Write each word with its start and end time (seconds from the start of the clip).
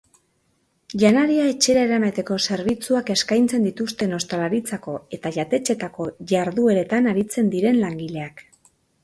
Janaria 1.01 1.43
etxera 1.49 1.83
eramateko 1.87 2.37
zerbitzuak 2.55 3.11
eskaintzen 3.17 3.67
dituzten 3.67 4.17
ostalaritzako 4.17 4.97
eta 5.19 5.33
jatetxeetako 5.37 6.09
jardueretan 6.33 7.13
aritzen 7.15 7.55
diren 7.55 7.81
langileak. 7.85 8.45